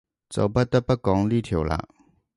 [0.29, 1.79] 就不得不講呢條喇